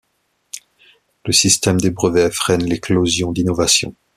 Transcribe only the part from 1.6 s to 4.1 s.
des brevets freine l'éclosion d'innovations.